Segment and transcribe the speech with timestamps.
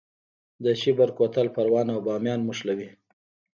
[0.63, 2.89] د شیبر کوتل پروان او بامیان نښلوي